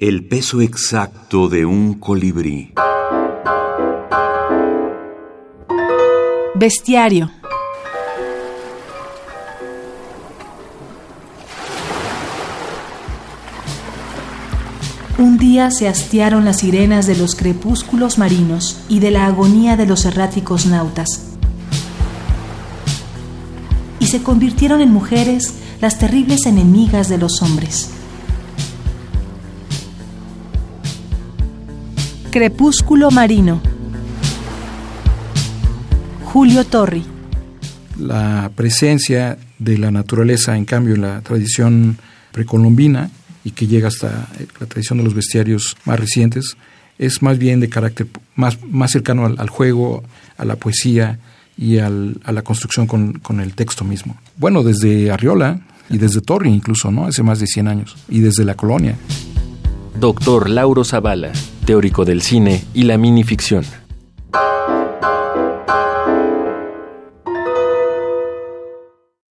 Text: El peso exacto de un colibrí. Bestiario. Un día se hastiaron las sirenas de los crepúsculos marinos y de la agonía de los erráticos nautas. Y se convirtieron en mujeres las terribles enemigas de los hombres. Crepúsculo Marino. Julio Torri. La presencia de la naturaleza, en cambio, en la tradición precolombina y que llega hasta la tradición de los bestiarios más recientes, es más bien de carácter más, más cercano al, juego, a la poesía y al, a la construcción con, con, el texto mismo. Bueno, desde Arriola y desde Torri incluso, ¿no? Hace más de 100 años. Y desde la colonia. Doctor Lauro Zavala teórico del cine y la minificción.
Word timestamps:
El 0.00 0.26
peso 0.26 0.60
exacto 0.60 1.48
de 1.48 1.64
un 1.64 1.94
colibrí. 1.94 2.74
Bestiario. 6.56 7.30
Un 15.16 15.38
día 15.38 15.70
se 15.70 15.86
hastiaron 15.86 16.44
las 16.44 16.58
sirenas 16.58 17.06
de 17.06 17.14
los 17.14 17.36
crepúsculos 17.36 18.18
marinos 18.18 18.80
y 18.88 18.98
de 18.98 19.12
la 19.12 19.26
agonía 19.26 19.76
de 19.76 19.86
los 19.86 20.06
erráticos 20.06 20.66
nautas. 20.66 21.36
Y 24.00 24.08
se 24.08 24.24
convirtieron 24.24 24.80
en 24.80 24.90
mujeres 24.90 25.54
las 25.80 26.00
terribles 26.00 26.46
enemigas 26.46 27.08
de 27.08 27.18
los 27.18 27.40
hombres. 27.42 27.90
Crepúsculo 32.34 33.12
Marino. 33.12 33.62
Julio 36.24 36.64
Torri. 36.64 37.04
La 37.96 38.50
presencia 38.56 39.38
de 39.60 39.78
la 39.78 39.92
naturaleza, 39.92 40.56
en 40.56 40.64
cambio, 40.64 40.96
en 40.96 41.02
la 41.02 41.20
tradición 41.20 41.96
precolombina 42.32 43.12
y 43.44 43.52
que 43.52 43.68
llega 43.68 43.86
hasta 43.86 44.26
la 44.58 44.66
tradición 44.66 44.98
de 44.98 45.04
los 45.04 45.14
bestiarios 45.14 45.76
más 45.84 46.00
recientes, 46.00 46.56
es 46.98 47.22
más 47.22 47.38
bien 47.38 47.60
de 47.60 47.68
carácter 47.68 48.08
más, 48.34 48.60
más 48.64 48.90
cercano 48.90 49.26
al, 49.26 49.48
juego, 49.48 50.02
a 50.36 50.44
la 50.44 50.56
poesía 50.56 51.20
y 51.56 51.78
al, 51.78 52.20
a 52.24 52.32
la 52.32 52.42
construcción 52.42 52.88
con, 52.88 53.12
con, 53.20 53.38
el 53.38 53.54
texto 53.54 53.84
mismo. 53.84 54.16
Bueno, 54.38 54.64
desde 54.64 55.12
Arriola 55.12 55.60
y 55.88 55.98
desde 55.98 56.20
Torri 56.20 56.50
incluso, 56.50 56.90
¿no? 56.90 57.06
Hace 57.06 57.22
más 57.22 57.38
de 57.38 57.46
100 57.46 57.68
años. 57.68 57.96
Y 58.08 58.18
desde 58.18 58.44
la 58.44 58.56
colonia. 58.56 58.96
Doctor 60.00 60.50
Lauro 60.50 60.82
Zavala 60.82 61.30
teórico 61.64 62.04
del 62.04 62.22
cine 62.22 62.64
y 62.74 62.84
la 62.84 62.98
minificción. 62.98 63.64